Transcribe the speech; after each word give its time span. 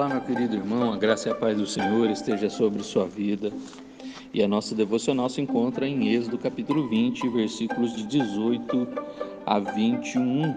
Olá, 0.00 0.08
meu 0.08 0.22
querido 0.22 0.56
irmão, 0.56 0.94
a 0.94 0.96
graça 0.96 1.28
e 1.28 1.32
a 1.32 1.34
paz 1.34 1.58
do 1.58 1.66
Senhor 1.66 2.08
esteja 2.08 2.48
sobre 2.48 2.82
sua 2.82 3.04
vida. 3.04 3.52
E 4.32 4.42
a 4.42 4.48
nossa 4.48 4.74
devocional 4.74 5.28
se 5.28 5.42
encontra 5.42 5.86
em 5.86 6.08
Êxodo 6.08 6.38
capítulo 6.38 6.88
20, 6.88 7.28
versículos 7.28 7.94
de 7.94 8.06
18 8.06 8.88
a 9.44 9.58
21, 9.58 10.56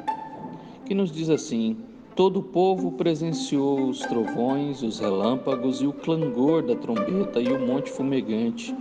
que 0.85 0.95
nos 0.95 1.11
diz 1.11 1.29
assim: 1.29 1.75
Todo 2.15 2.39
o 2.39 2.43
povo 2.43 2.93
presenciou 2.93 3.89
os 3.89 3.99
trovões, 3.99 4.81
os 4.81 4.99
relâmpagos 4.99 5.81
e 5.81 5.87
o 5.87 5.91
clangor 5.91 6.63
da 6.63 6.77
trombeta 6.77 7.41
e 7.41 7.51
o 7.51 7.67
monte 7.67 7.91
fumegante, 7.91 8.73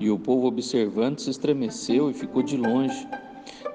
e 0.00 0.10
o 0.10 0.18
povo 0.18 0.48
observando 0.48 1.20
se 1.20 1.30
estremeceu 1.30 2.10
e 2.10 2.12
ficou 2.12 2.42
de 2.42 2.56
longe. 2.56 3.06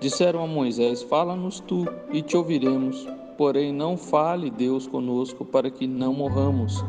Disseram 0.02 0.44
a 0.44 0.48
Moisés: 0.48 1.04
Fala-nos 1.04 1.62
tu 1.62 1.88
e 2.12 2.22
te 2.22 2.36
ouviremos. 2.36 3.08
Porém, 3.38 3.74
não 3.74 3.98
fale 3.98 4.50
Deus 4.50 4.88
conosco 4.88 5.44
para 5.44 5.70
que 5.70 5.88
não 5.88 6.14
morramos. 6.14 6.84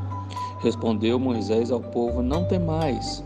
Respondeu 0.61 1.19
Moisés 1.19 1.71
ao 1.71 1.81
povo: 1.81 2.23
Não 2.23 2.45
temais. 2.45 3.25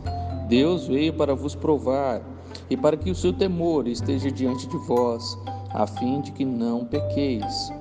Deus 0.49 0.87
veio 0.87 1.13
para 1.13 1.35
vos 1.35 1.55
provar 1.55 2.23
e 2.71 2.77
para 2.77 2.97
que 2.97 3.11
o 3.11 3.15
seu 3.15 3.33
temor 3.33 3.87
esteja 3.87 4.31
diante 4.31 4.67
de 4.67 4.77
vós, 4.79 5.39
a 5.71 5.87
fim 5.87 6.21
de 6.21 6.33
que 6.33 6.45
não 6.45 6.85
pequeis. 6.85 7.73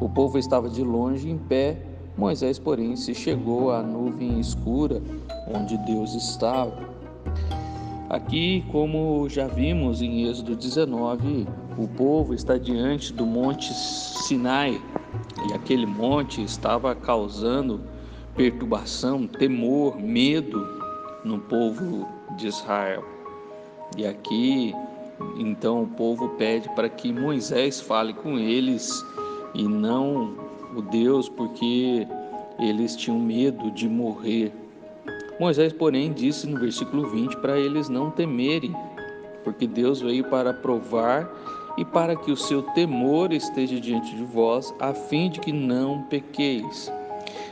O 0.00 0.08
povo 0.08 0.38
estava 0.38 0.68
de 0.68 0.82
longe 0.82 1.30
em 1.30 1.38
pé. 1.38 1.76
Moisés, 2.16 2.58
porém, 2.58 2.94
se 2.94 3.14
chegou 3.14 3.70
à 3.70 3.82
nuvem 3.82 4.38
escura 4.38 5.02
onde 5.48 5.78
Deus 5.78 6.14
estava. 6.14 6.92
Aqui, 8.12 8.62
como 8.70 9.26
já 9.26 9.46
vimos 9.46 10.02
em 10.02 10.28
Êxodo 10.28 10.54
19, 10.54 11.48
o 11.78 11.88
povo 11.88 12.34
está 12.34 12.58
diante 12.58 13.10
do 13.10 13.24
monte 13.24 13.72
Sinai 13.72 14.78
e 15.48 15.54
aquele 15.54 15.86
monte 15.86 16.44
estava 16.44 16.94
causando 16.94 17.80
perturbação, 18.36 19.26
temor, 19.26 19.98
medo 19.98 20.60
no 21.24 21.38
povo 21.38 22.06
de 22.36 22.48
Israel. 22.48 23.02
E 23.96 24.04
aqui, 24.04 24.74
então, 25.38 25.84
o 25.84 25.86
povo 25.86 26.28
pede 26.36 26.68
para 26.74 26.90
que 26.90 27.10
Moisés 27.10 27.80
fale 27.80 28.12
com 28.12 28.38
eles 28.38 29.02
e 29.54 29.62
não 29.62 30.36
o 30.76 30.82
Deus, 30.82 31.30
porque 31.30 32.06
eles 32.58 32.94
tinham 32.94 33.18
medo 33.18 33.70
de 33.70 33.88
morrer. 33.88 34.52
Moisés, 35.42 35.72
porém, 35.72 36.12
disse 36.12 36.46
no 36.46 36.56
versículo 36.56 37.10
20 37.10 37.38
para 37.38 37.58
eles 37.58 37.88
não 37.88 38.12
temerem, 38.12 38.72
porque 39.42 39.66
Deus 39.66 40.00
veio 40.00 40.22
para 40.22 40.54
provar 40.54 41.28
e 41.76 41.84
para 41.84 42.14
que 42.14 42.30
o 42.30 42.36
seu 42.36 42.62
temor 42.62 43.32
esteja 43.32 43.80
diante 43.80 44.14
de 44.14 44.22
vós, 44.22 44.72
a 44.78 44.94
fim 44.94 45.28
de 45.28 45.40
que 45.40 45.50
não 45.52 46.02
pequeis. 46.02 46.92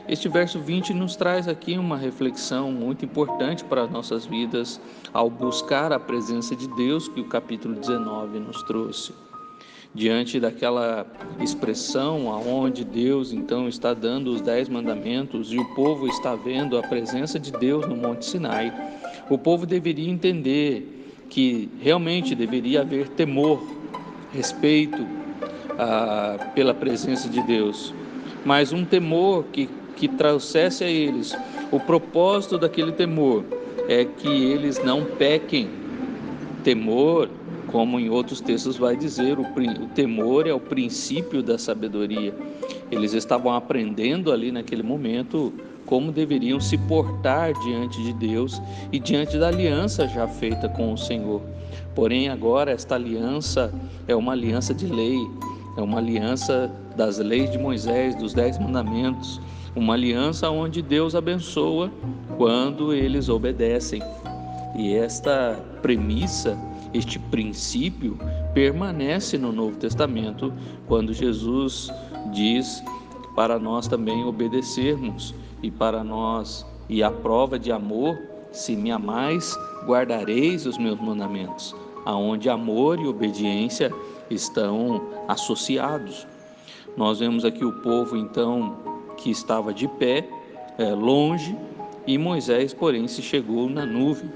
Este 0.09 0.29
verso 0.29 0.61
20 0.61 0.95
nos 0.95 1.17
traz 1.17 1.49
aqui 1.49 1.77
uma 1.77 1.97
reflexão 1.97 2.71
muito 2.71 3.05
importante 3.05 3.65
para 3.65 3.83
as 3.83 3.91
nossas 3.91 4.25
vidas 4.25 4.81
ao 5.13 5.29
buscar 5.29 5.93
a 5.93 5.99
presença 5.99 6.55
de 6.55 6.69
Deus 6.77 7.09
que 7.09 7.21
o 7.21 7.29
capítulo 7.29 7.75
19 7.75 8.39
nos 8.39 8.63
trouxe. 8.63 9.13
Diante 9.93 10.39
daquela 10.39 11.05
expressão 11.41 12.31
aonde 12.31 12.85
Deus 12.85 13.33
então 13.33 13.69
está 13.69 13.93
dando 13.93 14.29
os 14.29 14.41
dez 14.41 14.69
mandamentos 14.69 15.53
e 15.53 15.59
o 15.59 15.65
povo 15.75 16.07
está 16.07 16.37
vendo 16.37 16.79
a 16.79 16.83
presença 16.83 17.41
de 17.41 17.51
Deus 17.51 17.87
no 17.87 17.97
Monte 17.97 18.25
Sinai, 18.25 18.73
o 19.29 19.37
povo 19.37 19.67
deveria 19.67 20.09
entender 20.09 21.25
que 21.29 21.69
realmente 21.81 22.35
deveria 22.35 22.83
haver 22.83 23.09
temor 23.09 23.61
respeito 24.33 25.05
ah, 25.79 26.53
pela 26.55 26.73
presença 26.73 27.29
de 27.29 27.43
Deus, 27.43 27.93
mas 28.45 28.73
um 28.73 28.85
temor 28.85 29.45
que, 29.53 29.69
que 29.97 30.07
trouxesse 30.07 30.85
a 30.85 30.89
eles 30.89 31.37
o 31.73 31.79
propósito 31.79 32.59
daquele 32.59 32.91
temor 32.91 33.45
é 33.89 34.05
que 34.05 34.29
eles 34.29 34.83
não 34.83 35.05
pequem. 35.05 35.71
Temor, 36.65 37.29
como 37.71 38.01
em 38.01 38.09
outros 38.09 38.41
textos 38.41 38.77
vai 38.77 38.97
dizer, 38.97 39.39
o, 39.39 39.43
o 39.43 39.87
temor 39.89 40.47
é 40.47 40.53
o 40.53 40.61
princípio 40.61 41.43
da 41.43 41.57
sabedoria. 41.57 42.35
Eles 42.91 43.13
estavam 43.15 43.55
aprendendo 43.55 44.33
ali 44.33 44.51
naquele 44.51 44.83
momento 44.83 45.53
como 45.87 46.13
deveriam 46.13 46.61
se 46.61 46.77
portar 46.77 47.53
diante 47.65 48.03
de 48.03 48.13
Deus 48.13 48.61
e 48.93 48.99
diante 48.99 49.39
da 49.39 49.49
aliança 49.49 50.07
já 50.07 50.27
feita 50.27 50.69
com 50.69 50.93
o 50.93 50.99
Senhor. 50.99 51.43
Porém, 51.95 52.29
agora 52.29 52.71
esta 52.71 52.95
aliança 52.95 53.73
é 54.07 54.15
uma 54.15 54.33
aliança 54.33 54.73
de 54.73 54.87
lei, 54.87 55.19
é 55.77 55.83
uma 55.83 55.99
aliança 55.99 56.71
das 56.97 57.19
leis 57.19 57.51
de 57.51 57.59
Moisés, 57.59 58.15
dos 58.15 58.33
dez 58.33 58.59
mandamentos, 58.59 59.41
uma 59.75 59.95
aliança 59.95 60.51
onde 60.51 60.83
Deus 60.83 61.15
abençoa 61.15 61.91
quando 62.37 62.93
eles 62.93 63.29
obedecem. 63.29 64.03
E 64.77 64.95
esta 64.95 65.59
premissa, 65.83 66.57
este 66.93 67.19
princípio, 67.19 68.19
permanece 68.55 69.39
no 69.39 69.53
Novo 69.53 69.77
Testamento 69.77 70.53
quando 70.87 71.13
Jesus 71.13 71.91
diz 72.33 72.83
para 73.35 73.59
nós 73.59 73.87
também 73.87 74.25
obedecermos 74.25 75.35
e 75.63 75.71
para 75.71 76.03
nós 76.03 76.67
e 76.89 77.03
a 77.03 77.11
prova 77.11 77.59
de 77.59 77.71
amor, 77.71 78.19
se 78.51 78.75
me 78.75 78.91
amais, 78.91 79.57
guardareis 79.87 80.67
os 80.67 80.77
meus 80.77 81.01
mandamentos, 81.01 81.75
aonde 82.05 82.49
amor 82.49 82.99
e 82.99 83.07
obediência 83.07 83.93
estão 84.29 85.01
associados. 85.29 86.27
Nós 86.97 87.21
vemos 87.21 87.45
aqui 87.45 87.65
o 87.65 87.73
povo 87.81 88.17
então 88.17 88.77
que 89.17 89.31
estava 89.31 89.73
de 89.73 89.87
pé, 89.87 90.29
é, 90.79 90.93
longe, 90.93 91.57
e 92.07 92.19
Moisés, 92.19 92.75
porém, 92.75 93.07
se 93.07 93.23
chegou 93.23 93.69
na 93.69 93.87
nuvem. 93.87 94.31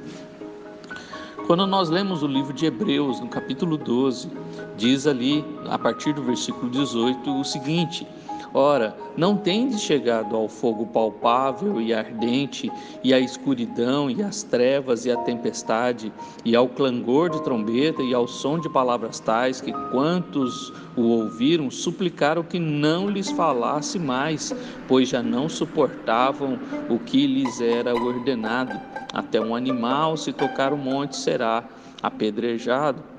Quando 1.46 1.66
nós 1.66 1.90
lemos 1.90 2.22
o 2.22 2.26
livro 2.26 2.54
de 2.54 2.64
Hebreus, 2.64 3.20
no 3.20 3.28
capítulo 3.28 3.76
12, 3.76 4.30
diz 4.78 5.06
ali, 5.06 5.44
a 5.68 5.78
partir 5.78 6.14
do 6.14 6.22
versículo 6.22 6.70
18, 6.70 7.38
o 7.38 7.44
seguinte: 7.44 8.06
Ora, 8.56 8.96
não 9.16 9.36
tendes 9.36 9.80
chegado 9.80 10.36
ao 10.36 10.48
fogo 10.48 10.86
palpável 10.86 11.80
e 11.80 11.92
ardente, 11.92 12.70
e 13.02 13.12
à 13.12 13.18
escuridão, 13.18 14.08
e 14.08 14.22
às 14.22 14.44
trevas, 14.44 15.04
e 15.04 15.10
à 15.10 15.16
tempestade, 15.16 16.12
e 16.44 16.54
ao 16.54 16.68
clangor 16.68 17.30
de 17.30 17.42
trombeta, 17.42 18.00
e 18.00 18.14
ao 18.14 18.28
som 18.28 18.56
de 18.60 18.68
palavras 18.68 19.18
tais, 19.18 19.60
que 19.60 19.72
quantos 19.90 20.72
o 20.96 21.02
ouviram 21.02 21.68
suplicaram 21.68 22.44
que 22.44 22.60
não 22.60 23.10
lhes 23.10 23.28
falasse 23.32 23.98
mais, 23.98 24.54
pois 24.86 25.08
já 25.08 25.20
não 25.20 25.48
suportavam 25.48 26.56
o 26.88 26.96
que 27.00 27.26
lhes 27.26 27.60
era 27.60 27.92
ordenado. 27.92 28.80
Até 29.12 29.40
um 29.40 29.56
animal, 29.56 30.16
se 30.16 30.32
tocar 30.32 30.72
o 30.72 30.78
monte, 30.78 31.16
será 31.16 31.64
apedrejado 32.00 33.13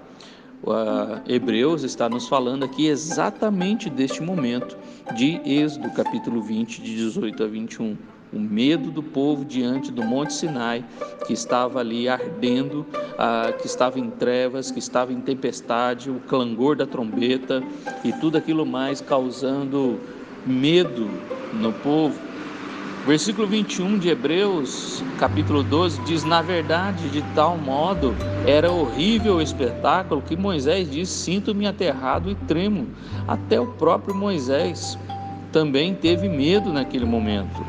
uh, 0.66 1.22
Hebreus 1.28 1.84
está 1.84 2.10
nos 2.10 2.28
falando 2.28 2.66
aqui 2.66 2.88
exatamente 2.88 3.90
deste 3.90 4.22
momento 4.22 4.78
de 5.16 5.40
Êxodo, 5.46 5.90
capítulo 5.92 6.42
20, 6.42 6.82
de 6.82 6.96
18 6.96 7.44
a 7.44 7.48
21. 7.48 7.98
O 8.34 8.40
medo 8.40 8.92
do 8.92 9.02
povo 9.02 9.46
diante 9.46 9.92
do 9.92 10.04
Monte 10.04 10.34
Sinai, 10.34 10.84
que 11.26 11.32
estava 11.32 11.80
ali 11.80 12.10
ardendo, 12.10 12.86
que 13.62 13.66
estava 13.66 13.98
em 13.98 14.10
trevas, 14.10 14.72
que 14.72 14.80
estava 14.80 15.14
em 15.14 15.22
tempestade, 15.22 16.10
o 16.10 16.20
clangor 16.28 16.76
da 16.76 16.86
trombeta 16.86 17.64
e 18.04 18.12
tudo 18.12 18.38
aquilo 18.38 18.66
mais 18.66 19.00
causando 19.00 20.02
medo 20.46 21.10
no 21.54 21.72
povo. 21.72 22.20
Versículo 23.06 23.48
21 23.48 24.00
de 24.00 24.10
Hebreus, 24.10 25.04
capítulo 25.20 25.64
12, 25.64 26.02
diz: 26.06 26.24
Na 26.24 26.42
verdade, 26.42 27.08
de 27.12 27.22
tal 27.36 27.56
modo 27.56 28.16
era 28.48 28.72
horrível 28.72 29.36
o 29.36 29.42
espetáculo 29.44 30.24
que 30.24 30.36
Moisés 30.36 30.90
diz: 30.90 31.08
Sinto-me 31.10 31.68
aterrado 31.68 32.32
e 32.32 32.36
tremo. 32.36 32.88
Até 33.28 33.62
o 33.62 33.68
próprio 33.68 34.16
Moisés 34.16 34.98
também 35.52 35.94
teve 35.94 36.28
medo 36.28 36.74
naquele 36.74 37.06
momento, 37.06 37.64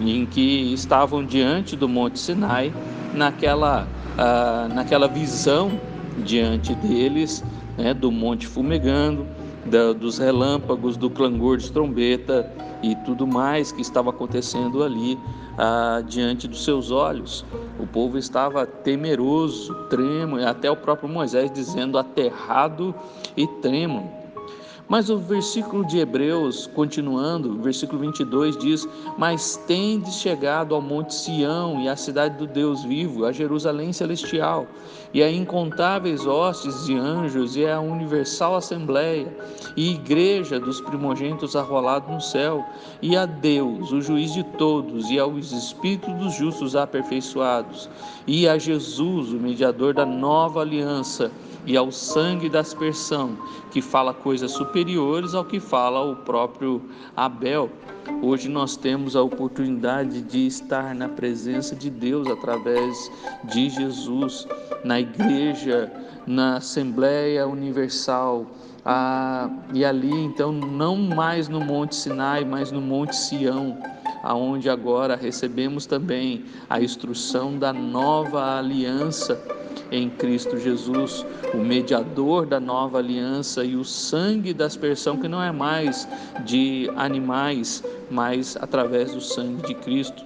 em 0.00 0.26
que 0.26 0.74
estavam 0.74 1.24
diante 1.24 1.76
do 1.76 1.88
Monte 1.88 2.18
Sinai, 2.18 2.74
naquela, 3.14 3.86
ah, 4.18 4.68
naquela 4.74 5.06
visão 5.06 5.78
diante 6.18 6.74
deles, 6.74 7.44
né, 7.78 7.94
do 7.94 8.10
monte 8.10 8.48
fumegando 8.48 9.28
da, 9.64 9.92
dos 9.92 10.18
relâmpagos, 10.18 10.96
do 10.96 11.08
clangor 11.08 11.58
de 11.58 11.70
trombeta 11.70 12.50
e 12.82 12.94
tudo 12.96 13.26
mais 13.26 13.70
que 13.70 13.80
estava 13.80 14.10
acontecendo 14.10 14.82
ali 14.82 15.18
ah, 15.56 16.02
diante 16.06 16.48
dos 16.48 16.64
seus 16.64 16.90
olhos. 16.90 17.44
O 17.78 17.86
povo 17.86 18.18
estava 18.18 18.66
temeroso, 18.66 19.74
tremo, 19.88 20.36
até 20.44 20.70
o 20.70 20.76
próprio 20.76 21.08
Moisés 21.08 21.50
dizendo 21.50 21.96
aterrado 21.96 22.94
e 23.36 23.46
tremo. 23.46 24.21
Mas 24.92 25.08
o 25.08 25.16
versículo 25.16 25.86
de 25.86 26.00
Hebreus, 26.00 26.66
continuando, 26.66 27.56
versículo 27.62 27.98
22 28.00 28.58
diz: 28.58 28.86
Mas 29.16 29.56
tendes 29.66 30.16
chegado 30.16 30.74
ao 30.74 30.82
monte 30.82 31.14
Sião 31.14 31.80
e 31.80 31.88
à 31.88 31.96
cidade 31.96 32.36
do 32.36 32.46
Deus 32.46 32.84
vivo, 32.84 33.24
a 33.24 33.32
Jerusalém 33.32 33.90
celestial, 33.90 34.66
e 35.14 35.22
a 35.22 35.32
incontáveis 35.32 36.26
hostes 36.26 36.84
de 36.84 36.94
anjos, 36.94 37.56
e 37.56 37.66
a 37.66 37.80
universal 37.80 38.54
assembleia, 38.54 39.34
e 39.78 39.92
igreja 39.92 40.60
dos 40.60 40.78
primogênitos 40.82 41.56
arrolados 41.56 42.12
no 42.12 42.20
céu, 42.20 42.62
e 43.00 43.16
a 43.16 43.24
Deus, 43.24 43.92
o 43.92 44.02
juiz 44.02 44.34
de 44.34 44.44
todos, 44.44 45.08
e 45.08 45.18
aos 45.18 45.52
espíritos 45.52 46.12
dos 46.16 46.34
justos 46.34 46.76
aperfeiçoados, 46.76 47.88
e 48.26 48.46
a 48.46 48.58
Jesus, 48.58 49.32
o 49.32 49.40
mediador 49.40 49.94
da 49.94 50.04
nova 50.04 50.60
aliança 50.60 51.32
e 51.64 51.76
ao 51.76 51.92
sangue 51.92 52.48
da 52.48 52.60
aspersão, 52.60 53.36
que 53.70 53.80
fala 53.80 54.12
coisas 54.12 54.50
superiores 54.50 55.34
ao 55.34 55.44
que 55.44 55.60
fala 55.60 56.02
o 56.02 56.16
próprio 56.16 56.82
Abel. 57.16 57.70
Hoje 58.20 58.48
nós 58.48 58.76
temos 58.76 59.14
a 59.14 59.22
oportunidade 59.22 60.22
de 60.22 60.46
estar 60.46 60.94
na 60.94 61.08
presença 61.08 61.74
de 61.74 61.88
Deus 61.88 62.28
através 62.28 63.10
de 63.44 63.70
Jesus, 63.70 64.46
na 64.84 65.00
igreja, 65.00 65.92
na 66.26 66.56
Assembleia 66.56 67.46
Universal. 67.46 68.46
Ah, 68.84 69.48
e 69.72 69.84
ali, 69.84 70.12
então, 70.12 70.50
não 70.50 70.96
mais 70.96 71.48
no 71.48 71.60
Monte 71.60 71.94
Sinai, 71.94 72.44
mas 72.44 72.72
no 72.72 72.80
Monte 72.80 73.14
Sião, 73.14 73.78
aonde 74.24 74.68
agora 74.68 75.14
recebemos 75.14 75.86
também 75.86 76.44
a 76.68 76.80
instrução 76.80 77.56
da 77.56 77.72
nova 77.72 78.58
aliança 78.58 79.40
em 79.90 80.08
Cristo 80.10 80.58
Jesus, 80.58 81.24
o 81.52 81.58
mediador 81.58 82.46
da 82.46 82.58
nova 82.58 82.98
aliança 82.98 83.64
e 83.64 83.76
o 83.76 83.84
sangue 83.84 84.54
da 84.54 84.66
aspersão 84.66 85.16
que 85.16 85.28
não 85.28 85.42
é 85.42 85.52
mais 85.52 86.08
de 86.44 86.90
animais, 86.96 87.82
mas 88.10 88.56
através 88.60 89.12
do 89.12 89.20
sangue 89.20 89.66
de 89.66 89.74
Cristo. 89.74 90.24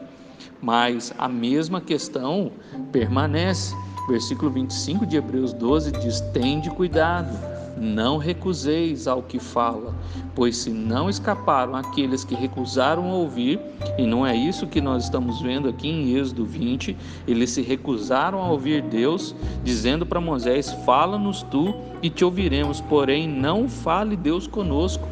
Mas 0.61 1.13
a 1.19 1.29
mesma 1.29 1.81
questão 1.81 2.53
permanece. 2.91 3.75
Versículo 4.09 4.51
25 4.51 5.05
de 5.05 5.17
Hebreus 5.17 5.53
12 5.53 5.93
diz: 5.93 6.21
Tende 6.33 6.71
cuidado 6.71 7.57
não 7.77 8.17
recuseis 8.17 9.07
ao 9.07 9.23
que 9.23 9.39
fala, 9.39 9.95
pois 10.35 10.57
se 10.57 10.71
não 10.71 11.11
escaparam 11.11 11.77
aqueles 11.77 12.25
que 12.25 12.35
recusaram 12.35 13.11
ouvir, 13.11 13.61
e 13.99 14.07
não 14.07 14.27
é 14.27 14.35
isso 14.35 14.67
que 14.67 14.81
nós 14.81 15.05
estamos 15.05 15.43
vendo 15.43 15.69
aqui 15.69 15.89
em 15.89 16.17
Êxodo 16.17 16.45
20, 16.45 16.97
eles 17.29 17.51
se 17.51 17.61
recusaram 17.61 18.41
a 18.41 18.51
ouvir 18.51 18.83
Deus, 18.83 19.35
dizendo 19.63 20.07
para 20.07 20.21
Moisés: 20.21 20.71
Fala-nos 20.87 21.43
tu 21.43 21.75
e 22.03 22.09
te 22.09 22.25
ouviremos, 22.25 22.81
porém 22.81 23.29
não 23.29 23.69
fale 23.69 24.17
Deus 24.17 24.47
conosco. 24.47 25.07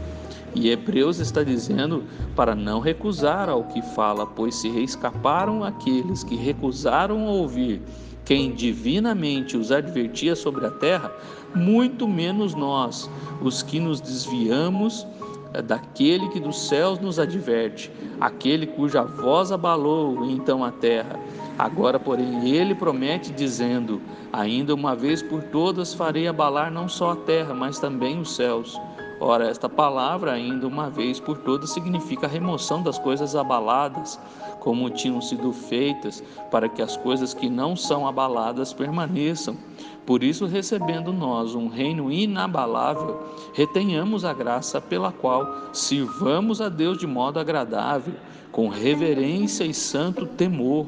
E 0.54 0.70
Hebreus 0.70 1.18
está 1.18 1.42
dizendo 1.42 2.04
para 2.36 2.54
não 2.54 2.78
recusar 2.78 3.48
ao 3.48 3.64
que 3.64 3.82
fala, 3.82 4.24
pois 4.24 4.54
se 4.54 4.68
escaparam 4.68 5.64
aqueles 5.64 6.22
que 6.22 6.36
recusaram 6.36 7.26
ouvir 7.26 7.82
quem 8.24 8.52
divinamente 8.52 9.56
os 9.56 9.70
advertia 9.70 10.34
sobre 10.34 10.66
a 10.66 10.70
terra, 10.70 11.12
muito 11.54 12.08
menos 12.08 12.54
nós, 12.54 13.08
os 13.42 13.62
que 13.62 13.78
nos 13.78 14.00
desviamos 14.00 15.06
eh, 15.52 15.62
daquele 15.62 16.28
que 16.30 16.40
dos 16.40 16.68
céus 16.68 16.98
nos 16.98 17.18
adverte, 17.18 17.90
aquele 18.20 18.66
cuja 18.66 19.02
voz 19.02 19.52
abalou 19.52 20.24
então 20.24 20.64
a 20.64 20.70
terra. 20.70 21.18
Agora, 21.58 22.00
porém, 22.00 22.50
ele 22.50 22.74
promete, 22.74 23.30
dizendo: 23.30 24.00
Ainda 24.32 24.74
uma 24.74 24.96
vez 24.96 25.22
por 25.22 25.42
todas 25.44 25.94
farei 25.94 26.26
abalar 26.26 26.72
não 26.72 26.88
só 26.88 27.12
a 27.12 27.16
terra, 27.16 27.54
mas 27.54 27.78
também 27.78 28.18
os 28.18 28.34
céus. 28.34 28.80
Ora, 29.20 29.48
esta 29.48 29.68
palavra, 29.68 30.32
ainda 30.32 30.66
uma 30.66 30.90
vez 30.90 31.20
por 31.20 31.38
todas, 31.38 31.70
significa 31.70 32.26
a 32.26 32.30
remoção 32.30 32.82
das 32.82 32.98
coisas 32.98 33.36
abaladas, 33.36 34.18
como 34.58 34.90
tinham 34.90 35.20
sido 35.20 35.52
feitas, 35.52 36.22
para 36.50 36.68
que 36.68 36.82
as 36.82 36.96
coisas 36.96 37.32
que 37.32 37.48
não 37.48 37.76
são 37.76 38.08
abaladas 38.08 38.72
permaneçam. 38.72 39.56
Por 40.04 40.22
isso, 40.22 40.46
recebendo 40.46 41.12
nós 41.12 41.54
um 41.54 41.68
reino 41.68 42.10
inabalável, 42.10 43.22
retenhamos 43.54 44.24
a 44.24 44.32
graça 44.32 44.80
pela 44.80 45.12
qual 45.12 45.72
sirvamos 45.72 46.60
a 46.60 46.68
Deus 46.68 46.98
de 46.98 47.06
modo 47.06 47.38
agradável, 47.38 48.14
com 48.50 48.68
reverência 48.68 49.64
e 49.64 49.72
santo 49.72 50.26
temor, 50.26 50.86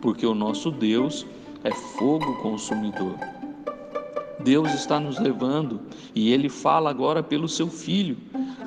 porque 0.00 0.26
o 0.26 0.34
nosso 0.34 0.70
Deus 0.70 1.26
é 1.62 1.72
fogo 1.72 2.36
consumidor. 2.42 3.14
Deus 4.44 4.74
está 4.74 5.00
nos 5.00 5.18
levando 5.18 5.80
e 6.14 6.30
ele 6.30 6.50
fala 6.50 6.90
agora 6.90 7.22
pelo 7.22 7.48
seu 7.48 7.66
filho, 7.68 8.18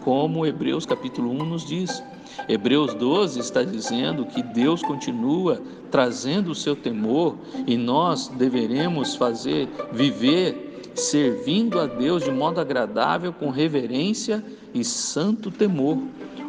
como 0.03 0.45
Hebreus 0.45 0.85
capítulo 0.85 1.29
1 1.31 1.45
nos 1.45 1.65
diz. 1.65 2.03
Hebreus 2.49 2.93
12 2.95 3.39
está 3.39 3.63
dizendo 3.63 4.25
que 4.25 4.41
Deus 4.41 4.81
continua 4.81 5.61
trazendo 5.91 6.51
o 6.51 6.55
seu 6.55 6.75
temor 6.75 7.35
e 7.67 7.77
nós 7.77 8.27
deveremos 8.27 9.15
fazer 9.15 9.69
viver 9.91 10.81
servindo 10.95 11.79
a 11.79 11.85
Deus 11.85 12.23
de 12.23 12.31
modo 12.31 12.59
agradável 12.59 13.31
com 13.31 13.51
reverência 13.51 14.43
e 14.73 14.83
santo 14.83 15.51
temor. 15.51 15.99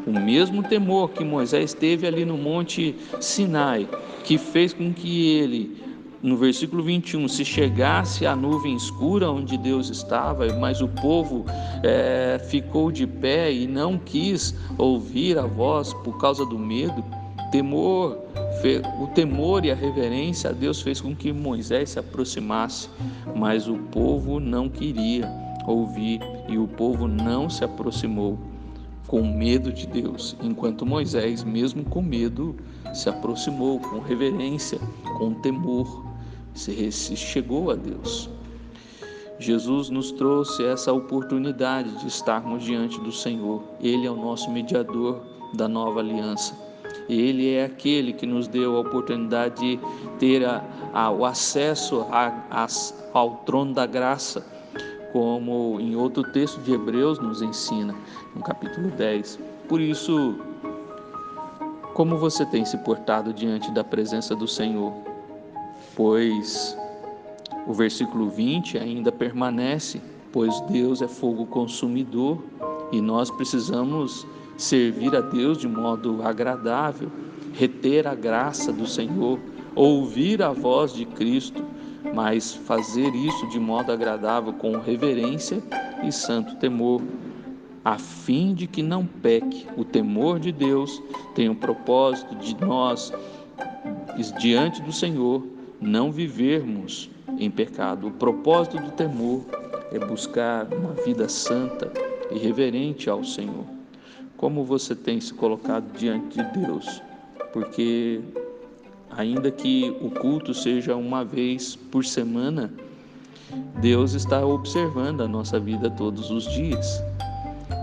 O 0.06 0.12
mesmo 0.12 0.62
temor 0.62 1.10
que 1.10 1.22
Moisés 1.22 1.74
teve 1.74 2.06
ali 2.06 2.24
no 2.24 2.38
monte 2.38 2.96
Sinai, 3.20 3.86
que 4.24 4.38
fez 4.38 4.72
com 4.72 4.92
que 4.92 5.32
ele 5.32 5.87
no 6.22 6.36
versículo 6.36 6.82
21, 6.82 7.28
se 7.28 7.44
chegasse 7.44 8.26
a 8.26 8.34
nuvem 8.34 8.74
escura 8.74 9.30
onde 9.30 9.56
Deus 9.56 9.88
estava, 9.88 10.52
mas 10.54 10.80
o 10.80 10.88
povo 10.88 11.44
é, 11.82 12.40
ficou 12.48 12.90
de 12.90 13.06
pé 13.06 13.52
e 13.52 13.66
não 13.66 13.96
quis 13.96 14.54
ouvir 14.76 15.38
a 15.38 15.46
voz 15.46 15.92
por 15.94 16.18
causa 16.18 16.44
do 16.44 16.58
medo, 16.58 17.04
temor, 17.52 18.18
o 19.00 19.06
temor 19.08 19.64
e 19.64 19.70
a 19.70 19.74
reverência 19.74 20.50
a 20.50 20.52
Deus 20.52 20.82
fez 20.82 21.00
com 21.00 21.14
que 21.14 21.32
Moisés 21.32 21.90
se 21.90 21.98
aproximasse, 22.00 22.88
mas 23.36 23.68
o 23.68 23.76
povo 23.76 24.40
não 24.40 24.68
queria 24.68 25.30
ouvir 25.66 26.20
e 26.48 26.58
o 26.58 26.66
povo 26.66 27.06
não 27.06 27.48
se 27.48 27.62
aproximou 27.62 28.36
com 29.06 29.22
medo 29.22 29.72
de 29.72 29.86
Deus, 29.86 30.36
enquanto 30.42 30.84
Moisés, 30.84 31.42
mesmo 31.44 31.84
com 31.84 32.02
medo, 32.02 32.56
se 32.92 33.08
aproximou 33.08 33.78
com 33.78 34.00
reverência, 34.00 34.78
com 35.16 35.32
temor 35.34 36.07
se 36.54 37.16
chegou 37.16 37.70
a 37.70 37.74
Deus. 37.74 38.30
Jesus 39.38 39.88
nos 39.88 40.10
trouxe 40.10 40.64
essa 40.64 40.92
oportunidade 40.92 41.90
de 42.00 42.08
estarmos 42.08 42.64
diante 42.64 43.00
do 43.00 43.12
Senhor. 43.12 43.62
Ele 43.80 44.06
é 44.06 44.10
o 44.10 44.16
nosso 44.16 44.50
mediador 44.50 45.22
da 45.54 45.68
nova 45.68 46.00
aliança. 46.00 46.58
Ele 47.08 47.54
é 47.54 47.64
aquele 47.64 48.12
que 48.12 48.26
nos 48.26 48.48
deu 48.48 48.76
a 48.76 48.80
oportunidade 48.80 49.60
de 49.60 49.80
ter 50.18 50.44
a, 50.44 50.62
a, 50.92 51.10
o 51.10 51.24
acesso 51.24 52.04
a, 52.10 52.66
ao 53.12 53.36
trono 53.46 53.72
da 53.72 53.86
graça, 53.86 54.44
como 55.12 55.78
em 55.80 55.94
outro 55.94 56.22
texto 56.32 56.60
de 56.60 56.72
Hebreus 56.72 57.18
nos 57.18 57.40
ensina, 57.40 57.94
no 58.34 58.42
capítulo 58.42 58.90
10. 58.90 59.38
Por 59.68 59.80
isso, 59.80 60.36
como 61.94 62.18
você 62.18 62.44
tem 62.44 62.64
se 62.64 62.76
portado 62.78 63.32
diante 63.32 63.70
da 63.70 63.84
presença 63.84 64.34
do 64.34 64.46
Senhor? 64.46 65.07
Pois 65.98 66.78
o 67.66 67.72
versículo 67.72 68.30
20 68.30 68.78
ainda 68.78 69.10
permanece, 69.10 70.00
pois 70.32 70.60
Deus 70.70 71.02
é 71.02 71.08
fogo 71.08 71.44
consumidor 71.44 72.40
e 72.92 73.00
nós 73.00 73.32
precisamos 73.32 74.24
servir 74.56 75.16
a 75.16 75.20
Deus 75.20 75.58
de 75.58 75.66
modo 75.66 76.22
agradável, 76.22 77.10
reter 77.52 78.06
a 78.06 78.14
graça 78.14 78.72
do 78.72 78.86
Senhor, 78.86 79.40
ouvir 79.74 80.40
a 80.40 80.52
voz 80.52 80.92
de 80.92 81.04
Cristo, 81.04 81.64
mas 82.14 82.54
fazer 82.54 83.12
isso 83.12 83.48
de 83.48 83.58
modo 83.58 83.90
agradável 83.90 84.52
com 84.52 84.78
reverência 84.78 85.60
e 86.04 86.12
santo 86.12 86.54
temor, 86.58 87.02
a 87.84 87.98
fim 87.98 88.54
de 88.54 88.68
que 88.68 88.84
não 88.84 89.04
peque. 89.04 89.66
O 89.76 89.84
temor 89.84 90.38
de 90.38 90.52
Deus 90.52 91.02
tem 91.34 91.48
o 91.48 91.56
propósito 91.56 92.36
de 92.36 92.56
nós 92.64 93.12
diante 94.38 94.80
do 94.80 94.92
Senhor 94.92 95.57
não 95.80 96.10
vivermos 96.10 97.10
em 97.38 97.50
pecado. 97.50 98.08
O 98.08 98.10
propósito 98.10 98.78
do 98.78 98.90
temor 98.90 99.44
é 99.92 99.98
buscar 99.98 100.66
uma 100.72 100.92
vida 100.92 101.28
santa 101.28 101.90
e 102.30 102.38
reverente 102.38 103.08
ao 103.08 103.24
Senhor. 103.24 103.64
Como 104.36 104.64
você 104.64 104.94
tem 104.94 105.20
se 105.20 105.34
colocado 105.34 105.90
diante 105.98 106.36
de 106.36 106.60
Deus? 106.60 107.02
Porque, 107.52 108.20
ainda 109.10 109.50
que 109.50 109.96
o 110.00 110.10
culto 110.10 110.54
seja 110.54 110.94
uma 110.94 111.24
vez 111.24 111.74
por 111.74 112.04
semana, 112.04 112.72
Deus 113.80 114.12
está 114.12 114.44
observando 114.44 115.22
a 115.22 115.28
nossa 115.28 115.58
vida 115.58 115.90
todos 115.90 116.30
os 116.30 116.44
dias. 116.52 117.02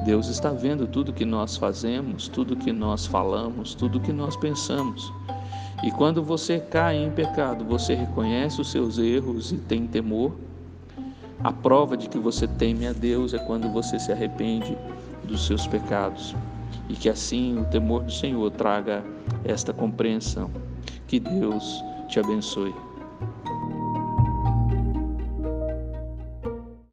Deus 0.05 0.27
está 0.27 0.51
vendo 0.51 0.85
tudo 0.85 1.11
que 1.11 1.25
nós 1.25 1.57
fazemos, 1.57 2.27
tudo 2.27 2.55
que 2.55 2.71
nós 2.71 3.07
falamos, 3.07 3.73
tudo 3.73 3.99
que 3.99 4.13
nós 4.13 4.37
pensamos. 4.37 5.11
E 5.83 5.91
quando 5.91 6.23
você 6.23 6.59
cai 6.59 6.97
em 6.97 7.11
pecado, 7.11 7.65
você 7.65 7.93
reconhece 7.93 8.61
os 8.61 8.71
seus 8.71 8.97
erros 8.97 9.51
e 9.51 9.57
tem 9.57 9.85
temor. 9.85 10.35
A 11.43 11.51
prova 11.51 11.95
de 11.95 12.09
que 12.09 12.17
você 12.17 12.47
teme 12.47 12.87
a 12.87 12.93
Deus 12.93 13.33
é 13.33 13.39
quando 13.39 13.69
você 13.69 13.99
se 13.99 14.11
arrepende 14.11 14.77
dos 15.23 15.45
seus 15.45 15.67
pecados. 15.67 16.35
E 16.89 16.93
que 16.93 17.09
assim 17.09 17.59
o 17.59 17.65
temor 17.65 18.03
do 18.03 18.11
Senhor 18.11 18.49
traga 18.51 19.03
esta 19.43 19.73
compreensão. 19.73 20.49
Que 21.07 21.19
Deus 21.19 21.83
te 22.07 22.19
abençoe. 22.19 22.73